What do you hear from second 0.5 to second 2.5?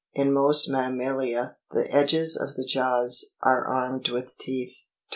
mammalia the edges